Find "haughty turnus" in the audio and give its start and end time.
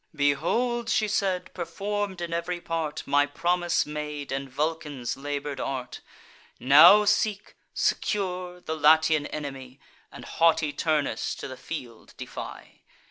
10.25-11.35